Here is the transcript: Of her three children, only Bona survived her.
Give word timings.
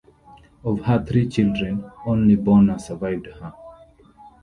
Of 0.63 0.81
her 0.85 1.05
three 1.05 1.27
children, 1.29 1.85
only 2.07 2.35
Bona 2.35 2.79
survived 2.79 3.27
her. 3.27 3.53